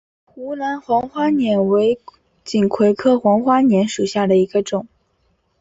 [0.25, 1.99] 湖南黄花稔为
[2.43, 4.87] 锦葵科黄花稔属下的一个种。